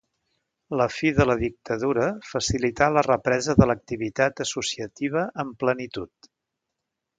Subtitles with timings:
[0.79, 6.33] La fi de la dictadura facilità la represa de l'activitat associativa en plenitud.